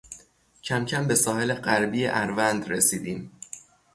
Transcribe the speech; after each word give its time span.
کمکم 0.63 1.07
به 1.07 1.15
ساحل 1.15 1.53
غربی 1.53 2.07
اروند 2.07 2.69
رسیدیم 2.69 3.31